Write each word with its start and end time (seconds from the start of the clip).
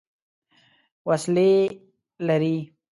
وسلې 1.07 1.51
لري. 2.27 2.55